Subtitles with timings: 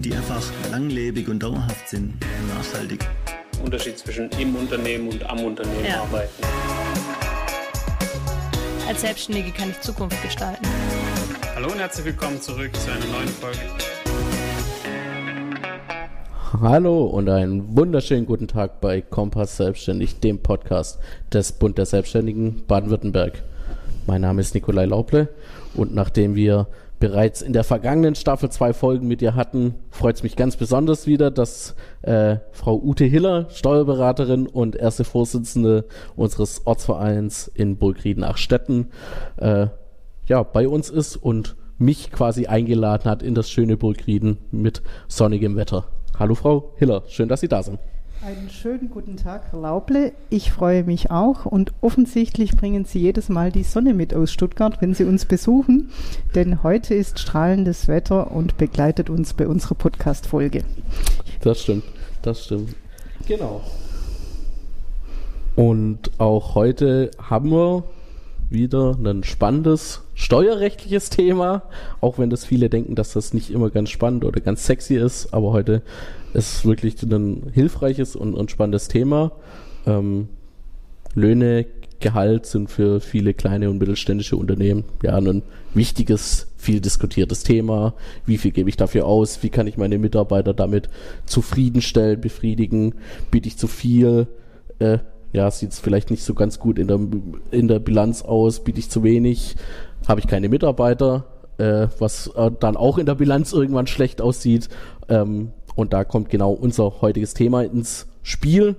[0.00, 3.06] die einfach langlebig und dauerhaft sind und nachhaltig.
[3.62, 6.00] Unterschied zwischen im Unternehmen und am Unternehmen ja.
[6.00, 6.42] arbeiten.
[8.88, 10.66] Als Selbstständige kann ich Zukunft gestalten.
[11.54, 13.58] Hallo und herzlich willkommen zurück zu einer neuen Folge.
[16.58, 20.98] Hallo und einen wunderschönen guten Tag bei Kompass Selbstständig, dem Podcast
[21.30, 23.42] des Bund der Selbstständigen Baden-Württemberg.
[24.06, 25.28] Mein Name ist Nikolai Lauble
[25.74, 26.68] und nachdem wir
[27.00, 31.06] bereits in der vergangenen Staffel zwei Folgen mit dir hatten, freut es mich ganz besonders
[31.06, 38.90] wieder, dass äh, Frau Ute Hiller, Steuerberaterin und erste Vorsitzende unseres Ortsvereins in Burgrieden-Achstetten,
[39.38, 39.66] äh,
[40.26, 45.56] ja, bei uns ist und mich quasi eingeladen hat in das schöne Burgrieden mit sonnigem
[45.56, 45.86] Wetter.
[46.18, 47.78] Hallo Frau Hiller, schön, dass Sie da sind.
[48.22, 50.12] Einen schönen guten Tag, Herr Lauble.
[50.28, 54.82] Ich freue mich auch und offensichtlich bringen Sie jedes Mal die Sonne mit aus Stuttgart,
[54.82, 55.88] wenn Sie uns besuchen,
[56.34, 60.64] denn heute ist strahlendes Wetter und begleitet uns bei unserer Podcast-Folge.
[61.40, 61.84] Das stimmt,
[62.20, 62.74] das stimmt.
[63.26, 63.62] Genau.
[65.56, 67.84] Und auch heute haben wir
[68.50, 71.62] wieder ein spannendes steuerrechtliches Thema,
[72.02, 75.32] auch wenn das viele denken, dass das nicht immer ganz spannend oder ganz sexy ist,
[75.32, 75.80] aber heute
[76.34, 79.32] ist wirklich ein hilfreiches und, und spannendes Thema.
[79.86, 80.28] Ähm,
[81.14, 81.66] Löhne,
[82.00, 85.42] Gehalt sind für viele kleine und mittelständische Unternehmen ja ein
[85.74, 87.94] wichtiges, viel diskutiertes Thema.
[88.24, 89.42] Wie viel gebe ich dafür aus?
[89.42, 90.88] Wie kann ich meine Mitarbeiter damit
[91.26, 92.94] zufriedenstellen, befriedigen?
[93.30, 94.28] Biete ich zu viel?
[94.78, 94.98] Äh,
[95.32, 96.98] ja, sieht es vielleicht nicht so ganz gut in der,
[97.50, 99.56] in der Bilanz aus, biete ich zu wenig,
[100.08, 101.26] habe ich keine Mitarbeiter,
[101.58, 104.68] äh, was äh, dann auch in der Bilanz irgendwann schlecht aussieht.
[105.08, 108.76] Ähm, und da kommt genau unser heutiges Thema ins Spiel,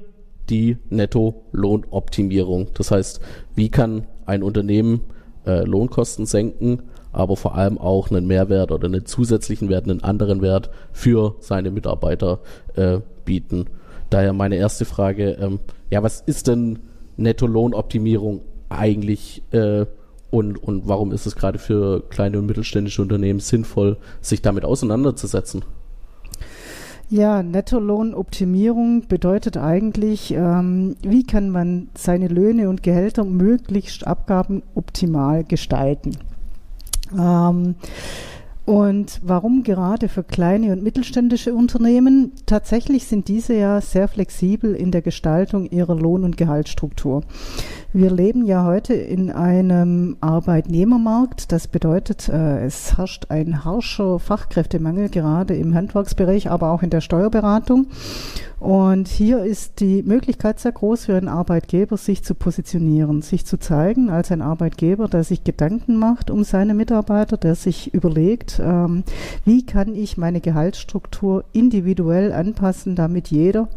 [0.50, 2.68] die Netto-Lohnoptimierung.
[2.74, 3.22] Das heißt,
[3.56, 5.02] wie kann ein Unternehmen
[5.46, 10.42] äh, Lohnkosten senken, aber vor allem auch einen Mehrwert oder einen zusätzlichen Wert, einen anderen
[10.42, 12.40] Wert für seine Mitarbeiter
[12.76, 13.66] äh, bieten.
[14.10, 16.80] Daher meine erste Frage, ähm, ja, was ist denn
[17.18, 19.86] Netto-Lohnoptimierung eigentlich äh,
[20.30, 25.64] und, und warum ist es gerade für kleine und mittelständische Unternehmen sinnvoll, sich damit auseinanderzusetzen?
[27.12, 36.12] Ja, Nettolohnoptimierung bedeutet eigentlich, ähm, wie kann man seine Löhne und Gehälter möglichst abgabenoptimal gestalten.
[37.14, 37.76] Ähm,
[38.66, 42.32] und warum gerade für kleine und mittelständische Unternehmen?
[42.46, 47.24] Tatsächlich sind diese ja sehr flexibel in der Gestaltung ihrer Lohn- und Gehaltsstruktur.
[47.92, 51.52] Wir leben ja heute in einem Arbeitnehmermarkt.
[51.52, 57.02] Das bedeutet, äh, es herrscht ein harscher Fachkräftemangel, gerade im Handwerksbereich, aber auch in der
[57.02, 57.88] Steuerberatung.
[58.62, 63.58] Und hier ist die Möglichkeit sehr groß für einen Arbeitgeber, sich zu positionieren, sich zu
[63.58, 69.04] zeigen als ein Arbeitgeber, der sich Gedanken macht um seine Mitarbeiter, der sich überlegt, ähm,
[69.46, 73.68] wie kann ich meine Gehaltsstruktur individuell anpassen, damit jeder,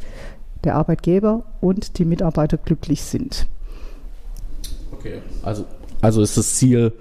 [0.65, 3.47] der Arbeitgeber und die Mitarbeiter glücklich sind.
[4.93, 5.65] Okay, also,
[6.03, 6.93] also ist das Ziel,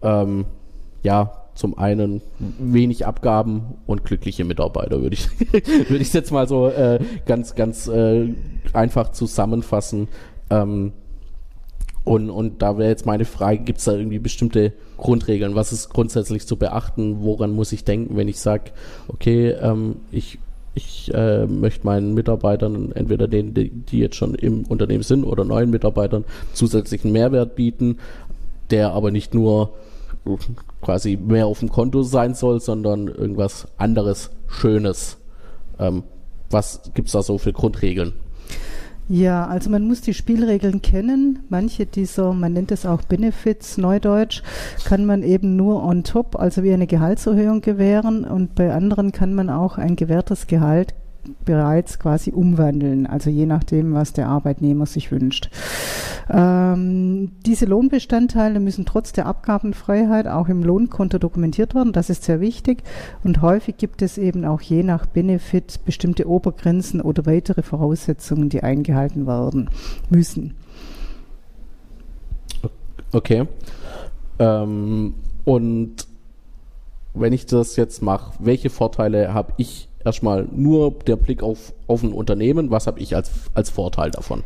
[0.00, 0.46] ähm,
[1.02, 2.20] ja, zum einen
[2.58, 5.28] wenig Abgaben und glückliche Mitarbeiter, würde ich,
[5.88, 8.32] würde ich jetzt mal so äh, ganz, ganz äh,
[8.72, 10.08] einfach zusammenfassen.
[10.50, 10.92] Ähm,
[12.04, 15.56] und, und da wäre jetzt meine Frage, gibt es da irgendwie bestimmte Grundregeln?
[15.56, 17.22] Was ist grundsätzlich zu beachten?
[17.22, 18.70] Woran muss ich denken, wenn ich sage,
[19.08, 20.38] okay, ähm, ich,
[20.74, 25.44] ich äh, möchte meinen Mitarbeitern, entweder denen, die, die jetzt schon im Unternehmen sind oder
[25.44, 27.98] neuen Mitarbeitern, zusätzlichen Mehrwert bieten,
[28.70, 29.72] der aber nicht nur
[30.80, 35.18] quasi mehr auf dem Konto sein soll, sondern irgendwas anderes, Schönes.
[35.78, 36.04] Ähm,
[36.50, 38.12] was es da so für Grundregeln?
[39.08, 41.44] Ja, also man muss die Spielregeln kennen.
[41.48, 44.42] Manche dieser, man nennt es auch Benefits, Neudeutsch,
[44.84, 49.32] kann man eben nur on top, also wie eine Gehaltserhöhung gewähren und bei anderen kann
[49.32, 50.94] man auch ein gewährtes Gehalt
[51.44, 55.50] bereits quasi umwandeln, also je nachdem, was der Arbeitnehmer sich wünscht.
[56.28, 61.92] Ähm, diese Lohnbestandteile müssen trotz der Abgabenfreiheit auch im Lohnkonto dokumentiert werden.
[61.92, 62.82] Das ist sehr wichtig.
[63.22, 68.62] Und häufig gibt es eben auch je nach Benefit bestimmte Obergrenzen oder weitere Voraussetzungen, die
[68.62, 69.70] eingehalten werden
[70.10, 70.54] müssen.
[73.12, 73.46] Okay.
[74.38, 75.14] Ähm,
[75.44, 76.06] und
[77.14, 82.02] wenn ich das jetzt mache, welche Vorteile habe ich erstmal nur der Blick auf, auf
[82.02, 82.70] ein Unternehmen.
[82.70, 84.44] Was habe ich als, als Vorteil davon?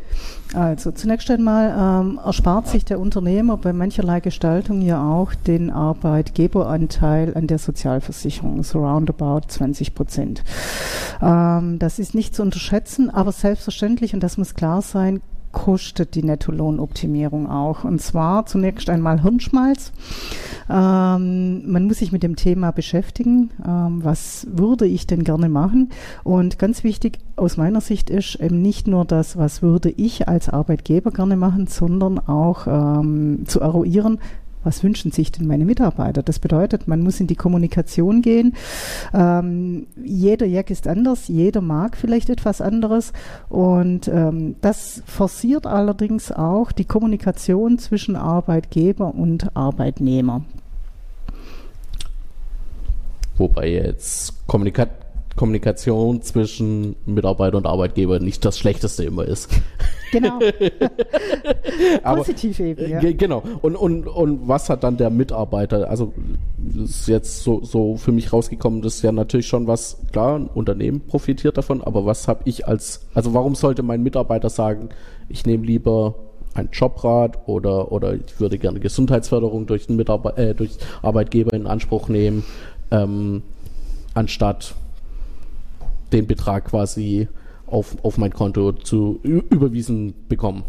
[0.53, 7.35] Also zunächst einmal ähm, erspart sich der Unternehmer bei mancherlei Gestaltung ja auch den Arbeitgeberanteil
[7.35, 10.43] an der Sozialversicherung, so roundabout 20 Prozent.
[11.21, 15.21] Ähm, das ist nicht zu unterschätzen, aber selbstverständlich, und das muss klar sein,
[15.51, 17.83] kostet die Nettolohnoptimierung auch.
[17.83, 19.91] Und zwar zunächst einmal Hirnschmalz.
[20.69, 23.49] Ähm, man muss sich mit dem Thema beschäftigen.
[23.65, 25.89] Ähm, was würde ich denn gerne machen?
[26.23, 30.49] Und ganz wichtig aus meiner Sicht ist eben nicht nur das, was würde ich als
[30.49, 34.19] Arbeitgeber gerne machen, sondern auch ähm, zu eruieren,
[34.63, 36.23] was wünschen sich denn meine Mitarbeiter?
[36.23, 38.55] Das bedeutet, man muss in die Kommunikation gehen.
[39.13, 43.13] Ähm, jeder Jack ist anders, jeder mag vielleicht etwas anderes
[43.49, 50.43] und ähm, das forciert allerdings auch die Kommunikation zwischen Arbeitgeber und Arbeitnehmer.
[53.37, 54.85] Wobei jetzt Kommunika
[55.35, 59.49] Kommunikation zwischen Mitarbeiter und Arbeitgeber nicht das Schlechteste immer ist.
[60.11, 60.39] Genau.
[62.03, 62.99] Positiv eben, ja.
[62.99, 63.41] Genau.
[63.61, 65.89] Und, und, und was hat dann der Mitarbeiter?
[65.89, 66.13] Also
[66.83, 70.47] ist jetzt so, so für mich rausgekommen, das ist ja natürlich schon was, klar, ein
[70.47, 74.89] Unternehmen profitiert davon, aber was habe ich als, also warum sollte mein Mitarbeiter sagen,
[75.29, 76.15] ich nehme lieber
[76.53, 81.67] ein Jobrat oder, oder ich würde gerne Gesundheitsförderung durch den Mitarbeiter, äh, durch Arbeitgeber in
[81.67, 82.43] Anspruch nehmen,
[82.91, 83.43] ähm,
[84.13, 84.75] anstatt
[86.11, 87.27] den Betrag quasi
[87.65, 90.63] auf, auf mein Konto zu überwiesen bekommen.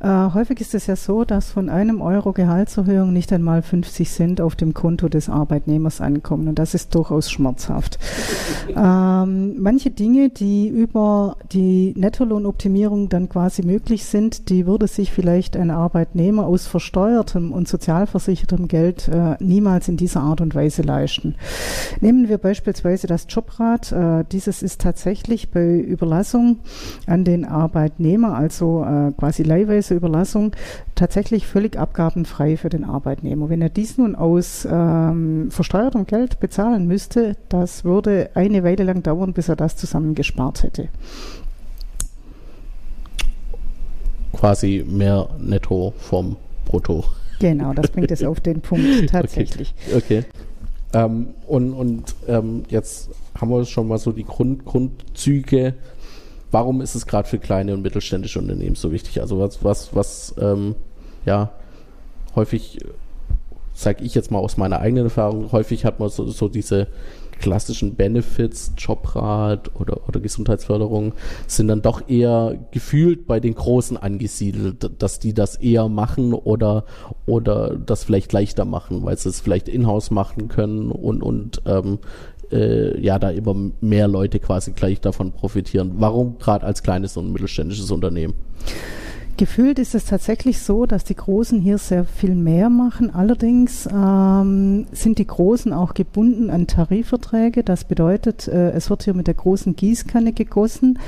[0.00, 4.40] Äh, häufig ist es ja so, dass von einem Euro Gehaltserhöhung nicht einmal 50 Cent
[4.40, 6.48] auf dem Konto des Arbeitnehmers ankommen.
[6.48, 7.98] Und das ist durchaus schmerzhaft.
[8.68, 15.56] ähm, manche Dinge, die über die Nettolohnoptimierung dann quasi möglich sind, die würde sich vielleicht
[15.56, 21.36] ein Arbeitnehmer aus versteuertem und sozialversichertem Geld äh, niemals in dieser Art und Weise leisten.
[22.00, 23.92] Nehmen wir beispielsweise das Jobrat.
[23.92, 26.58] Äh, dieses ist tatsächlich bei Überlassung
[27.06, 30.52] an den Arbeitnehmer, also äh, quasi leihweise Überlassung
[30.94, 33.48] tatsächlich völlig abgabenfrei für den Arbeitnehmer.
[33.48, 39.02] Wenn er dies nun aus ähm, versteuertem Geld bezahlen müsste, das würde eine Weile lang
[39.02, 40.88] dauern, bis er das zusammengespart hätte.
[44.32, 46.36] Quasi mehr netto vom
[46.66, 47.04] Brutto.
[47.38, 49.74] Genau, das bringt es auf den Punkt tatsächlich.
[49.94, 50.24] Okay.
[50.24, 50.24] okay.
[50.92, 55.74] Ähm, und und ähm, jetzt haben wir schon mal so die Grund, Grundzüge
[56.50, 59.20] warum ist es gerade für kleine und mittelständische Unternehmen so wichtig?
[59.20, 60.74] Also was, was, was, ähm,
[61.24, 61.50] ja,
[62.34, 62.78] häufig,
[63.74, 66.88] sage ich jetzt mal aus meiner eigenen Erfahrung, häufig hat man so, so diese
[67.38, 71.12] klassischen Benefits, Jobrat oder, oder Gesundheitsförderung,
[71.46, 76.84] sind dann doch eher gefühlt bei den Großen angesiedelt, dass die das eher machen oder,
[77.26, 81.98] oder das vielleicht leichter machen, weil sie es vielleicht in-house machen können und, und ähm,
[82.52, 85.94] äh, ja da immer mehr Leute quasi gleich davon profitieren.
[85.98, 88.34] Warum gerade als kleines und mittelständisches Unternehmen?
[89.38, 93.14] Gefühlt ist es tatsächlich so, dass die Großen hier sehr viel mehr machen.
[93.14, 97.62] Allerdings ähm, sind die Großen auch gebunden an Tarifverträge.
[97.62, 100.98] Das bedeutet, äh, es wird hier mit der großen Gießkanne gegossen.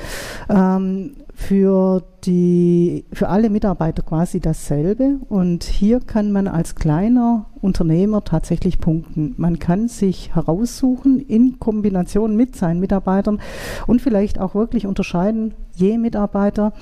[0.47, 5.19] Ähm, für die, für alle Mitarbeiter quasi dasselbe.
[5.29, 9.35] Und hier kann man als kleiner Unternehmer tatsächlich punkten.
[9.37, 13.39] Man kann sich heraussuchen in Kombination mit seinen Mitarbeitern
[13.87, 16.73] und vielleicht auch wirklich unterscheiden, je Mitarbeiter,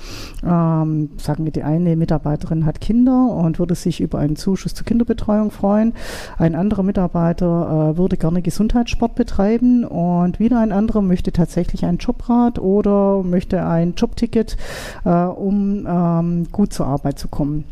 [0.44, 4.86] ähm, sagen wir, die eine Mitarbeiterin hat Kinder und würde sich über einen Zuschuss zur
[4.86, 5.94] Kinderbetreuung freuen.
[6.36, 11.98] Ein anderer Mitarbeiter äh, würde gerne Gesundheitssport betreiben und wieder ein anderer möchte tatsächlich ein
[11.98, 14.47] Jobrat oder möchte ein Jobticket,
[15.04, 17.64] äh, um ähm, gut zur Arbeit zu kommen.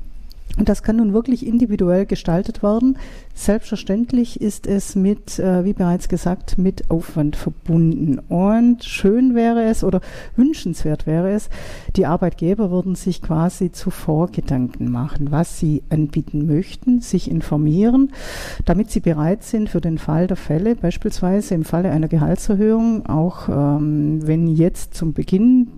[0.59, 2.97] Und das kann nun wirklich individuell gestaltet werden.
[3.35, 8.19] Selbstverständlich ist es mit, äh, wie bereits gesagt, mit Aufwand verbunden.
[8.31, 10.01] Und schön wäre es oder
[10.35, 11.51] wünschenswert wäre es,
[11.95, 18.13] die Arbeitgeber würden sich quasi zuvor Gedanken machen, was sie anbieten möchten, sich informieren,
[18.65, 23.51] damit sie bereit sind für den Fall der Fälle, beispielsweise im Falle einer Gehaltserhöhung, auch
[23.51, 25.69] ähm, wenn jetzt zum Beginn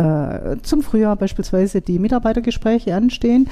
[0.00, 3.48] äh, zum Frühjahr beispielsweise die Mitarbeitergespräche anstehen.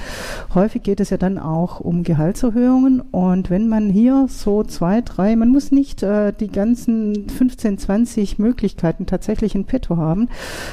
[0.54, 5.36] Häufig geht es ja dann auch um Gehaltserhöhungen und wenn man hier so zwei, drei,
[5.36, 10.28] man muss nicht äh, die ganzen 15, 20 Möglichkeiten tatsächlich in petto haben,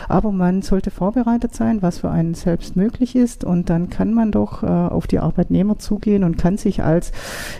[0.08, 4.32] aber man sollte vorbereitet sein, was für einen selbst möglich ist und dann kann man
[4.32, 7.12] doch äh, auf die Arbeitnehmer zugehen und kann sich als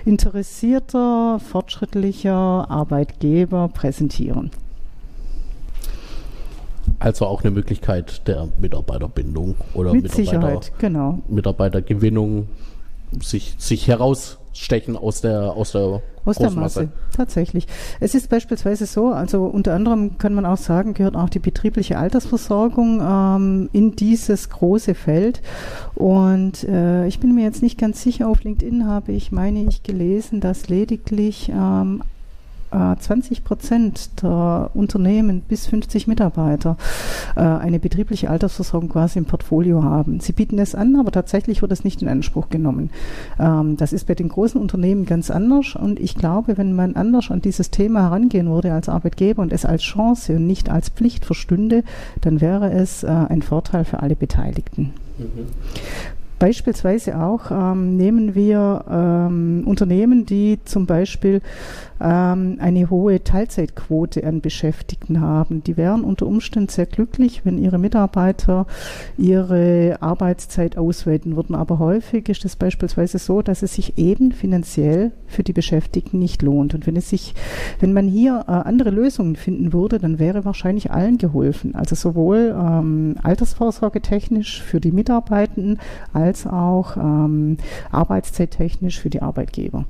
[0.06, 4.52] interessierter, fortschrittlicher Arbeitgeber präsentieren.
[7.06, 11.20] Also auch eine Möglichkeit der Mitarbeiterbindung oder Mit Mitarbeiter, Sicherheit, genau.
[11.28, 12.48] Mitarbeitergewinnung,
[13.22, 17.68] sich, sich herausstechen aus der, aus der aus der Masse, tatsächlich.
[18.00, 22.00] Es ist beispielsweise so, also unter anderem kann man auch sagen, gehört auch die betriebliche
[22.00, 25.44] Altersversorgung ähm, in dieses große Feld.
[25.94, 29.84] Und äh, ich bin mir jetzt nicht ganz sicher, auf LinkedIn habe ich, meine ich,
[29.84, 32.02] gelesen, dass lediglich ähm,
[32.72, 36.78] 20 Prozent der Unternehmen bis 50 Mitarbeiter
[37.36, 40.20] äh, eine betriebliche Altersversorgung quasi im Portfolio haben.
[40.20, 42.90] Sie bieten es an, aber tatsächlich wird es nicht in Anspruch genommen.
[43.40, 47.32] Ähm, das ist bei den großen Unternehmen ganz anders und ich glaube, wenn man anders
[47.32, 51.26] an dieses Thema herangehen würde als Arbeitgeber und es als Chance und nicht als Pflicht
[51.26, 51.84] verstünde,
[52.22, 54.94] dann wäre es äh, ein Vorteil für alle Beteiligten.
[55.18, 55.48] Mhm.
[56.46, 61.42] Beispielsweise auch ähm, nehmen wir ähm, Unternehmen, die zum Beispiel
[62.00, 65.64] ähm, eine hohe Teilzeitquote an Beschäftigten haben.
[65.64, 68.68] Die wären unter Umständen sehr glücklich, wenn ihre Mitarbeiter
[69.18, 71.56] ihre Arbeitszeit ausweiten würden.
[71.56, 76.42] Aber häufig ist es beispielsweise so, dass es sich eben finanziell für die Beschäftigten nicht
[76.42, 76.76] lohnt.
[76.76, 77.34] Und wenn es sich,
[77.80, 81.76] wenn man hier äh, andere Lösungen finden würde, dann wäre wahrscheinlich allen geholfen.
[81.76, 85.80] Also sowohl ähm, altersvorsorgetechnisch für die Mitarbeitenden
[86.36, 87.58] als auch ähm,
[87.92, 89.86] arbeitszeittechnisch für die Arbeitgeber.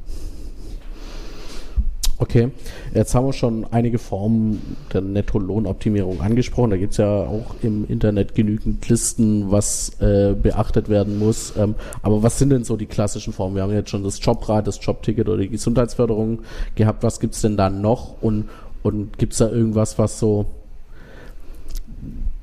[2.17, 2.49] Okay,
[2.93, 6.69] jetzt haben wir schon einige Formen der Nettolohnoptimierung angesprochen.
[6.69, 11.53] Da gibt es ja auch im Internet genügend Listen, was äh, beachtet werden muss.
[11.57, 13.55] Ähm, aber was sind denn so die klassischen Formen?
[13.57, 16.39] Wir haben jetzt schon das Jobrad, das Jobticket oder die Gesundheitsförderung
[16.75, 17.03] gehabt.
[17.03, 18.21] Was gibt es denn da noch?
[18.21, 18.47] Und,
[18.81, 20.45] und gibt es da irgendwas, was so,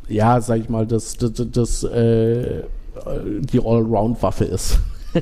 [0.06, 2.64] ja, sag ich mal, das, das, das äh,
[3.40, 4.78] die Allround-Waffe ist?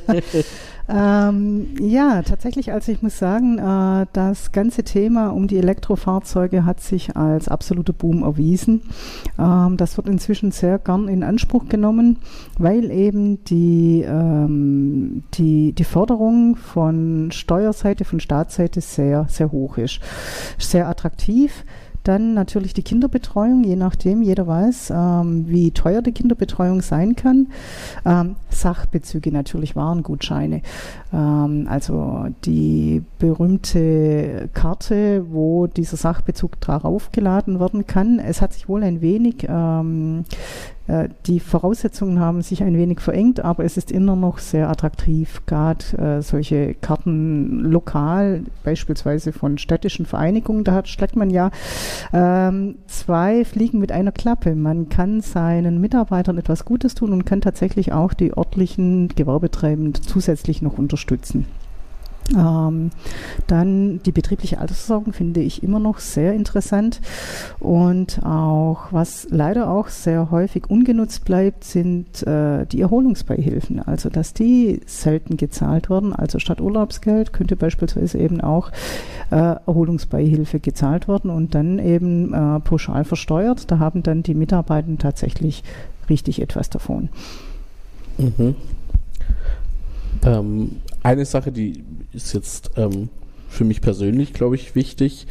[0.93, 6.81] Ähm, ja, tatsächlich, also ich muss sagen, äh, das ganze Thema um die Elektrofahrzeuge hat
[6.81, 8.83] sich als absoluter Boom erwiesen.
[9.39, 12.19] Ähm, das wird inzwischen sehr gern in Anspruch genommen,
[12.59, 20.01] weil eben die, ähm, die, die Förderung von Steuerseite, von Staatsseite sehr, sehr hoch ist.
[20.59, 21.65] Sehr attraktiv.
[22.11, 27.47] Dann natürlich die Kinderbetreuung, je nachdem, jeder weiß, ähm, wie teuer die Kinderbetreuung sein kann.
[28.05, 30.63] Ähm, Sachbezüge natürlich Warengutscheine.
[31.13, 38.19] Ähm, also die berühmte Karte, wo dieser Sachbezug darauf geladen werden kann.
[38.19, 40.80] Es hat sich wohl ein wenig ähm, äh,
[41.27, 45.85] die Voraussetzungen haben sich ein wenig verengt, aber es ist immer noch sehr attraktiv, gerade
[45.97, 51.51] äh, solche Karten lokal, beispielsweise von städtischen Vereinigungen, da schlägt man ja
[52.13, 54.55] ähm, zwei Fliegen mit einer Klappe.
[54.55, 60.63] Man kann seinen Mitarbeitern etwas Gutes tun und kann tatsächlich auch die örtlichen Gewerbetreibenden zusätzlich
[60.63, 61.47] noch unterstützen.
[62.37, 62.91] Ähm,
[63.47, 67.01] dann die betriebliche Altersversorgung finde ich immer noch sehr interessant.
[67.59, 73.81] Und auch, was leider auch sehr häufig ungenutzt bleibt, sind äh, die Erholungsbeihilfen.
[73.81, 76.15] Also, dass die selten gezahlt werden.
[76.15, 78.71] Also statt Urlaubsgeld könnte beispielsweise eben auch
[79.31, 83.71] äh, Erholungsbeihilfe gezahlt werden und dann eben äh, pauschal versteuert.
[83.71, 85.63] Da haben dann die Mitarbeiter tatsächlich
[86.09, 87.09] richtig etwas davon.
[88.19, 88.55] Mhm.
[90.25, 93.09] Ähm, eine Sache, die ist jetzt ähm,
[93.49, 95.27] für mich persönlich, glaube ich, wichtig,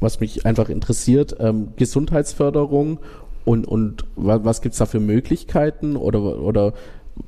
[0.00, 2.98] was mich einfach interessiert, ähm, Gesundheitsförderung
[3.44, 6.74] und, und was, was gibt es da für Möglichkeiten oder, oder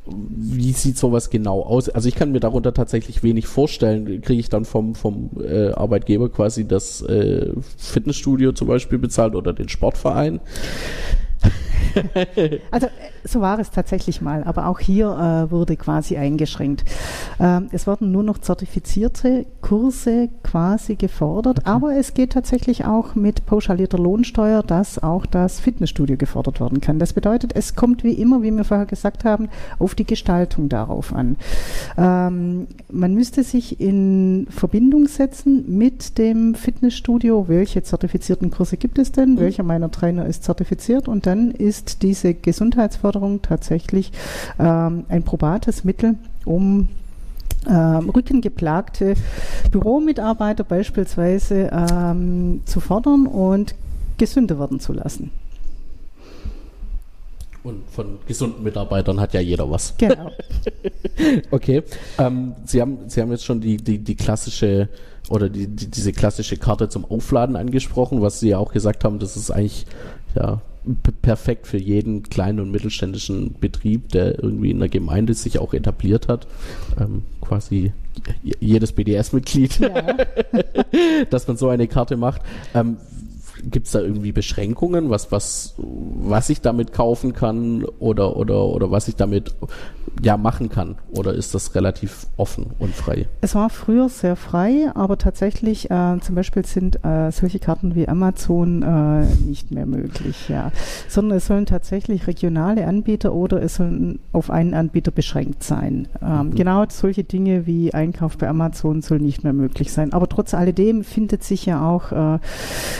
[0.06, 1.88] wie sieht sowas genau aus?
[1.88, 4.20] Also ich kann mir darunter tatsächlich wenig vorstellen.
[4.20, 9.52] Kriege ich dann vom, vom äh, Arbeitgeber quasi das äh, Fitnessstudio zum Beispiel bezahlt oder
[9.52, 10.40] den Sportverein?
[12.70, 12.86] also
[13.24, 16.84] so war es tatsächlich mal, aber auch hier äh, wurde quasi eingeschränkt.
[17.38, 21.70] Ähm, es wurden nur noch zertifizierte Kurse quasi gefordert, okay.
[21.70, 26.98] aber es geht tatsächlich auch mit pauschalierter Lohnsteuer, dass auch das Fitnessstudio gefordert werden kann.
[26.98, 29.48] Das bedeutet, es kommt wie immer, wie wir vorher gesagt haben,
[29.78, 31.36] auf die Gestaltung darauf an.
[31.96, 39.12] Ähm, man müsste sich in Verbindung setzen mit dem Fitnessstudio, welche zertifizierten Kurse gibt es
[39.12, 39.40] denn, mhm.
[39.40, 43.09] welcher meiner Trainer ist zertifiziert und dann ist diese Gesundheitsförderung
[43.42, 44.12] tatsächlich
[44.58, 46.88] ähm, ein probates Mittel, um
[47.68, 49.14] ähm, rückengeplagte
[49.70, 53.74] Büromitarbeiter beispielsweise ähm, zu fordern und
[54.18, 55.30] gesünder werden zu lassen.
[57.62, 59.94] Und von gesunden Mitarbeitern hat ja jeder was.
[59.98, 60.30] Genau.
[61.50, 61.82] okay.
[62.16, 64.88] Ähm, Sie, haben, Sie haben jetzt schon die, die, die klassische
[65.28, 69.18] oder die, die, diese klassische Karte zum Aufladen angesprochen, was Sie ja auch gesagt haben,
[69.18, 69.86] das ist eigentlich
[70.34, 70.62] ja
[71.22, 76.28] perfekt für jeden kleinen und mittelständischen Betrieb, der irgendwie in der Gemeinde sich auch etabliert
[76.28, 76.46] hat.
[76.98, 77.92] Ähm, quasi
[78.60, 80.16] jedes BDS-Mitglied, ja.
[81.30, 82.42] dass man so eine Karte macht.
[82.74, 82.96] Ähm,
[83.64, 88.90] Gibt es da irgendwie Beschränkungen, was, was, was ich damit kaufen kann oder, oder, oder
[88.90, 89.54] was ich damit
[90.22, 90.96] ja machen kann?
[91.12, 93.26] Oder ist das relativ offen und frei?
[93.40, 98.08] Es war früher sehr frei, aber tatsächlich äh, zum Beispiel sind äh, solche Karten wie
[98.08, 100.72] Amazon äh, nicht mehr möglich, ja.
[101.08, 106.08] Sondern es sollen tatsächlich regionale Anbieter oder es sollen auf einen Anbieter beschränkt sein.
[106.22, 106.54] Ähm, mhm.
[106.54, 110.12] Genau solche Dinge wie Einkauf bei Amazon soll nicht mehr möglich sein.
[110.12, 112.38] Aber trotz alledem findet sich ja auch äh,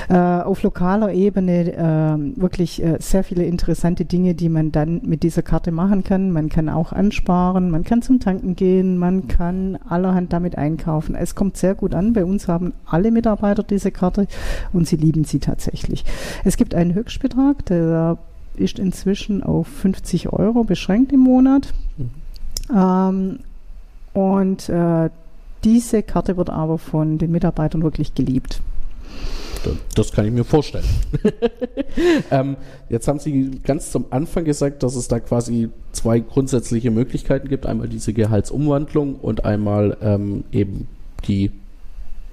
[0.09, 5.23] äh, auf lokaler Ebene äh, wirklich äh, sehr viele interessante Dinge, die man dann mit
[5.23, 6.33] dieser Karte machen kann.
[6.33, 11.15] Man kann auch ansparen, man kann zum Tanken gehen, man kann allerhand damit einkaufen.
[11.15, 12.13] Es kommt sehr gut an.
[12.13, 14.27] Bei uns haben alle Mitarbeiter diese Karte
[14.73, 16.05] und sie lieben sie tatsächlich.
[16.45, 18.19] Es gibt einen Höchstbetrag, der
[18.57, 21.73] ist inzwischen auf 50 Euro beschränkt im Monat.
[21.97, 22.11] Mhm.
[22.77, 23.39] Ähm,
[24.13, 25.11] und äh,
[25.63, 28.61] diese Karte wird aber von den Mitarbeitern wirklich geliebt.
[29.95, 30.85] Das kann ich mir vorstellen.
[32.31, 32.57] ähm,
[32.89, 37.67] jetzt haben Sie ganz zum Anfang gesagt, dass es da quasi zwei grundsätzliche Möglichkeiten gibt.
[37.67, 40.89] Einmal diese Gehaltsumwandlung und einmal ähm, eben
[41.27, 41.51] die,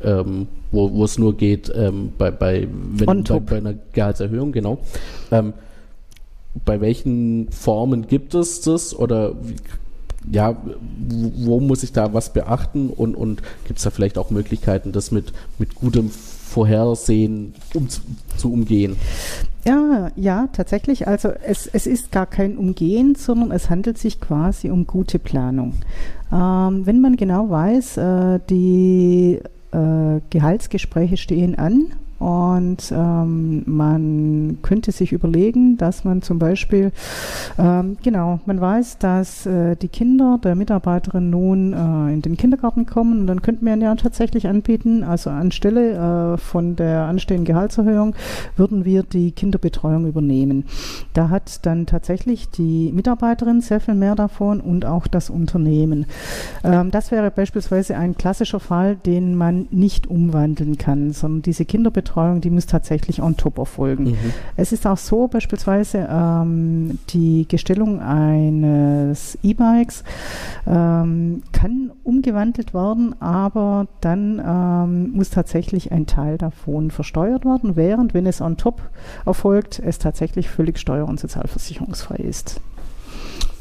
[0.04, 4.80] ähm, wo, wo es nur geht ähm, bei, bei, wenn, bei, bei, einer Gehaltserhöhung, genau.
[5.32, 5.54] Ähm,
[6.66, 9.56] bei welchen Formen gibt es das oder wie,
[10.32, 10.58] ja,
[11.36, 15.12] wo muss ich da was beachten und, und gibt es da vielleicht auch Möglichkeiten, das
[15.12, 16.12] mit, mit gutem
[16.48, 18.96] Vorhersehen um, zu umgehen?
[19.66, 21.08] Ja, ja, tatsächlich.
[21.08, 25.74] Also es, es ist gar kein Umgehen, sondern es handelt sich quasi um gute Planung.
[26.32, 29.40] Ähm, wenn man genau weiß, äh, die
[29.72, 31.88] äh, Gehaltsgespräche stehen an
[32.20, 36.92] und ähm, man könnte sich überlegen, dass man zum Beispiel,
[37.60, 42.88] ähm, genau, man weiß, dass äh, die Kinder der Mitarbeiterin nun äh, in den Kindergarten
[42.88, 48.16] kommen und dann könnte man ja tatsächlich anbieten, also anstelle äh, von der anstehenden Gehaltserhöhung
[48.56, 50.66] würden wir die Kinderbetreuung übernehmen.
[51.14, 56.08] Da hat dann tatsächlich die Mitarbeiterin sehr viel mehr davon und auch das Unternehmen.
[56.64, 62.07] Ähm, das wäre beispielsweise ein klassischer Fall, den man nicht umwandeln kann, sondern diese Kinderbetreuung
[62.08, 64.12] Betreuung, die muss tatsächlich on top erfolgen.
[64.12, 64.34] Mhm.
[64.56, 70.04] Es ist auch so, beispielsweise ähm, die Gestellung eines E-Bikes
[70.66, 78.14] ähm, kann umgewandelt werden, aber dann ähm, muss tatsächlich ein Teil davon versteuert werden, während,
[78.14, 78.82] wenn es on top
[79.26, 82.62] erfolgt, es tatsächlich völlig steuer- und sozialversicherungsfrei ist.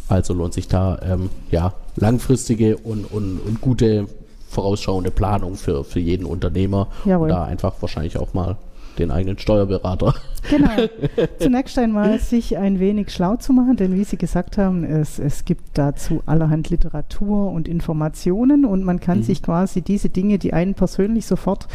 [0.08, 4.06] Also lohnt sich da ähm, ja, langfristige und, und, und gute
[4.48, 6.88] vorausschauende Planung für, für jeden Unternehmer.
[7.04, 7.28] Jawohl.
[7.28, 8.56] Da einfach wahrscheinlich auch mal
[8.98, 10.14] den eigenen Steuerberater.
[10.48, 10.70] Genau.
[11.38, 15.44] Zunächst einmal sich ein wenig schlau zu machen, denn wie Sie gesagt haben, es, es
[15.44, 19.22] gibt dazu allerhand Literatur und Informationen und man kann mhm.
[19.22, 21.66] sich quasi diese Dinge, die einen persönlich sofort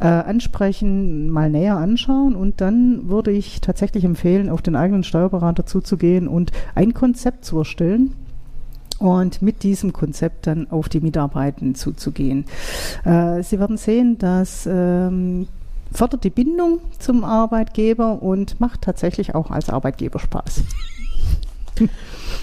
[0.00, 5.66] äh, ansprechen, mal näher anschauen und dann würde ich tatsächlich empfehlen, auf den eigenen Steuerberater
[5.66, 8.14] zuzugehen und ein Konzept zu erstellen
[9.02, 12.44] und mit diesem Konzept dann auf die Mitarbeitenden zuzugehen.
[13.04, 15.48] Äh, Sie werden sehen, dass ähm,
[15.92, 20.62] fördert die Bindung zum Arbeitgeber und macht tatsächlich auch als Arbeitgeber Spaß.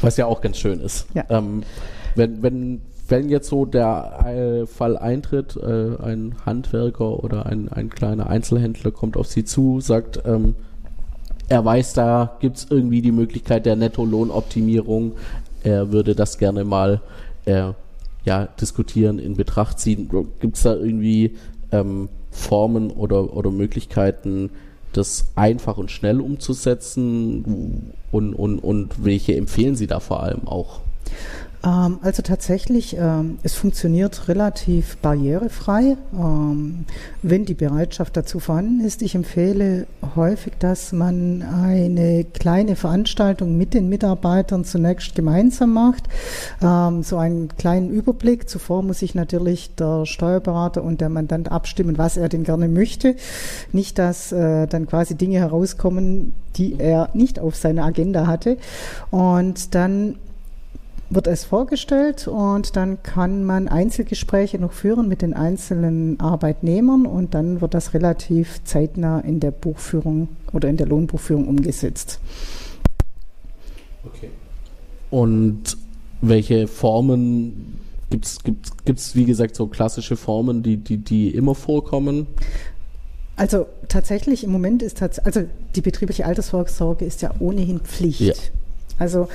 [0.01, 1.07] Was ja auch ganz schön ist.
[1.13, 1.23] Ja.
[1.29, 1.63] Ähm,
[2.15, 8.29] wenn, wenn, wenn jetzt so der Fall eintritt, äh, ein Handwerker oder ein, ein kleiner
[8.29, 10.55] Einzelhändler kommt auf Sie zu, sagt, ähm,
[11.47, 15.13] er weiß, da gibt es irgendwie die Möglichkeit der Nettolohnoptimierung,
[15.63, 17.01] er würde das gerne mal
[17.45, 17.73] äh,
[18.25, 20.09] ja, diskutieren, in Betracht ziehen.
[20.39, 21.35] Gibt es da irgendwie
[21.71, 24.49] ähm, Formen oder, oder Möglichkeiten,
[24.93, 27.93] das einfach und schnell umzusetzen?
[28.11, 30.81] Und, und, und welche empfehlen Sie da vor allem auch?
[31.63, 36.85] Ähm, also tatsächlich, ähm, es funktioniert relativ barrierefrei, ähm,
[37.21, 39.01] wenn die Bereitschaft dazu vorhanden ist.
[39.01, 46.03] Ich empfehle häufig, dass man eine kleine Veranstaltung mit den Mitarbeitern zunächst gemeinsam macht,
[46.59, 48.49] so einen kleinen Überblick.
[48.49, 53.15] Zuvor muss sich natürlich der Steuerberater und der Mandant abstimmen, was er denn gerne möchte.
[53.71, 58.57] Nicht, dass äh, dann quasi Dinge herauskommen, die er nicht auf seiner Agenda hatte.
[59.11, 60.15] Und dann
[61.09, 67.33] wird es vorgestellt und dann kann man Einzelgespräche noch führen mit den einzelnen Arbeitnehmern und
[67.33, 72.19] dann wird das relativ zeitnah in der Buchführung oder in der Lohnbuchführung umgesetzt.
[74.05, 74.29] Okay.
[75.09, 75.77] Und
[76.21, 82.27] welche Formen gibt es, wie gesagt, so klassische Formen, die, die, die immer vorkommen?
[83.35, 85.43] Also tatsächlich im Moment ist also
[85.75, 88.19] die betriebliche Altersvorsorge ist ja ohnehin Pflicht.
[88.19, 88.33] Ja.
[88.99, 89.29] Also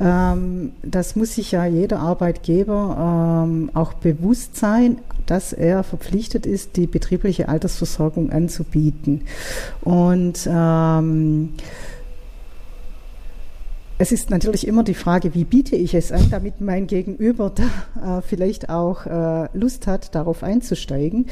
[0.00, 6.76] ähm, das muss sich ja jeder Arbeitgeber ähm, auch bewusst sein, dass er verpflichtet ist,
[6.76, 9.22] die betriebliche Altersversorgung anzubieten.
[9.82, 11.50] Und ähm,
[14.00, 18.18] es ist natürlich immer die Frage, wie biete ich es an, damit mein Gegenüber da
[18.18, 21.26] äh, vielleicht auch äh, Lust hat, darauf einzusteigen.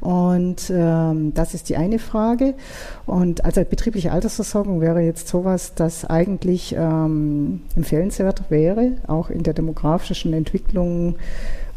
[0.00, 2.54] Und ähm, das ist die eine Frage.
[3.04, 9.54] Und also betriebliche Altersversorgung wäre jetzt sowas, das eigentlich ähm, empfehlenswert wäre, auch in der
[9.54, 11.16] demografischen Entwicklung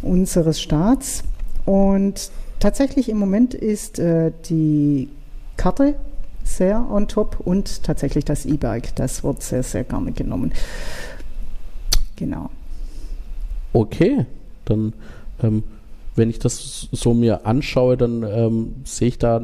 [0.04, 1.24] unseres Staats.
[1.66, 5.10] Und tatsächlich im Moment ist äh, die
[5.58, 5.96] Karte
[6.48, 10.52] sehr on top und tatsächlich das E-Bike, das wird sehr, sehr gerne genommen.
[12.16, 12.50] Genau.
[13.74, 14.26] Okay,
[14.66, 14.94] dann
[15.42, 15.64] ähm,
[16.18, 19.40] wenn ich das so mir anschaue, dann ähm, sehe ich da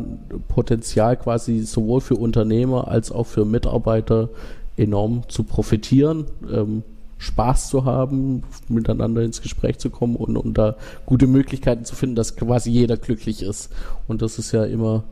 [0.48, 4.30] Potenzial quasi sowohl für Unternehmer als auch für Mitarbeiter
[4.76, 6.84] enorm zu profitieren, ähm,
[7.20, 12.16] Spaß zu haben, miteinander ins Gespräch zu kommen und, und da gute Möglichkeiten zu finden,
[12.16, 13.72] dass quasi jeder glücklich ist.
[14.08, 15.04] Und das ist ja immer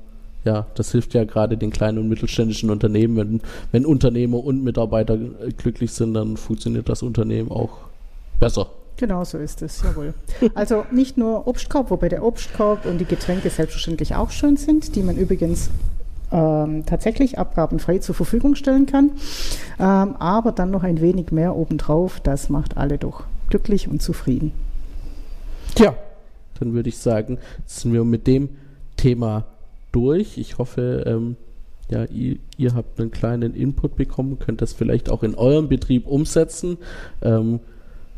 [0.43, 3.15] ja, das hilft ja gerade den kleinen und mittelständischen Unternehmen.
[3.17, 5.17] Wenn, wenn Unternehmer und Mitarbeiter
[5.57, 7.77] glücklich sind, dann funktioniert das Unternehmen auch
[8.39, 8.67] besser.
[8.97, 10.13] Genau so ist es, jawohl.
[10.53, 15.01] Also nicht nur Obstkorb, wobei der Obstkorb und die Getränke selbstverständlich auch schön sind, die
[15.01, 15.71] man übrigens
[16.31, 19.11] ähm, tatsächlich abgabenfrei zur Verfügung stellen kann.
[19.79, 24.51] Ähm, aber dann noch ein wenig mehr obendrauf, das macht alle doch glücklich und zufrieden.
[25.75, 25.95] Tja,
[26.59, 28.49] dann würde ich sagen, sind wir mit dem
[28.97, 29.45] Thema
[29.91, 30.37] durch.
[30.37, 31.35] Ich hoffe, ähm,
[31.89, 36.07] ja, ihr, ihr, habt einen kleinen Input bekommen, könnt das vielleicht auch in eurem Betrieb
[36.07, 36.77] umsetzen.
[37.21, 37.59] Ähm,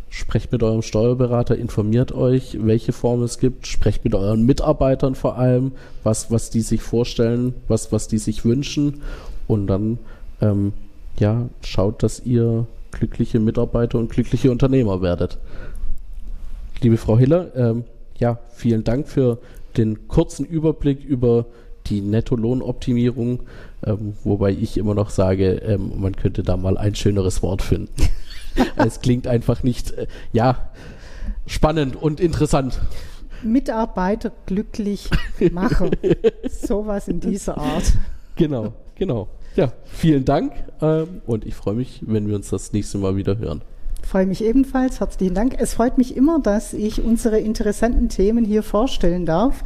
[0.10, 5.40] sprecht mit eurem Steuerberater, informiert euch, welche Formen es gibt, sprecht mit euren Mitarbeitern vor
[5.40, 5.72] allem,
[6.04, 9.02] was, was die sich vorstellen, was, was die sich wünschen
[9.48, 9.98] und dann
[10.40, 10.74] ähm,
[11.18, 15.40] ja, schaut, dass ihr glückliche Mitarbeiter und glückliche Unternehmer werdet.
[16.82, 17.84] Liebe Frau Hiller, ähm,
[18.20, 19.40] ja, vielen Dank für
[19.78, 21.46] den kurzen Überblick über
[21.88, 23.42] die Nettolohnoptimierung,
[23.86, 27.94] ähm, wobei ich immer noch sage, ähm, man könnte da mal ein schöneres Wort finden.
[28.76, 30.70] es klingt einfach nicht, äh, ja,
[31.46, 32.80] spannend und interessant.
[33.44, 35.10] Mitarbeiter glücklich
[35.52, 35.92] machen.
[36.50, 37.94] Sowas in dieser Art.
[38.36, 39.28] Genau, genau.
[39.56, 43.38] Ja, vielen Dank ähm, und ich freue mich, wenn wir uns das nächste Mal wieder
[43.38, 43.62] hören.
[44.04, 45.00] Freue mich ebenfalls.
[45.00, 45.56] Herzlichen Dank.
[45.58, 49.64] Es freut mich immer, dass ich unsere interessanten Themen hier vorstellen darf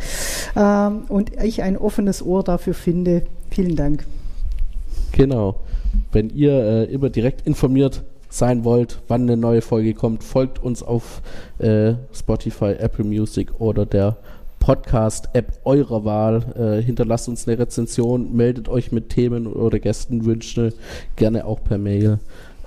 [0.55, 3.23] ähm, und ich ein offenes Ohr dafür finde.
[3.49, 4.05] Vielen Dank.
[5.11, 5.61] Genau.
[6.11, 10.83] Wenn ihr äh, immer direkt informiert sein wollt, wann eine neue Folge kommt, folgt uns
[10.83, 11.21] auf
[11.57, 14.17] äh, Spotify, Apple Music oder der
[14.59, 16.43] Podcast-App eurer Wahl.
[16.79, 20.73] Äh, hinterlasst uns eine Rezension, meldet euch mit Themen oder Gästenwünschen
[21.15, 22.19] gerne auch per Mail.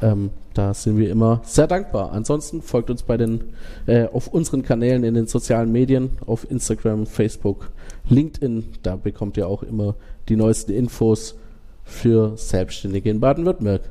[0.03, 2.13] Ähm, da sind wir immer sehr dankbar.
[2.13, 3.45] Ansonsten folgt uns bei den
[3.87, 7.71] äh, auf unseren Kanälen in den sozialen Medien, auf Instagram, Facebook,
[8.09, 8.65] LinkedIn.
[8.83, 9.95] Da bekommt ihr auch immer
[10.29, 11.37] die neuesten Infos
[11.85, 13.83] für Selbstständige in Baden-Württemberg.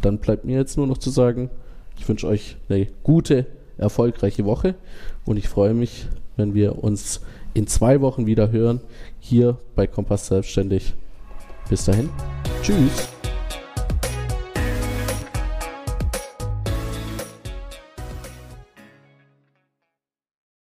[0.00, 1.50] Dann bleibt mir jetzt nur noch zu sagen,
[1.98, 4.74] ich wünsche euch eine gute, erfolgreiche Woche
[5.24, 7.20] und ich freue mich, wenn wir uns
[7.54, 8.80] in zwei Wochen wieder hören,
[9.20, 10.94] hier bei Kompass Selbstständig.
[11.68, 12.08] Bis dahin,
[12.62, 13.17] tschüss.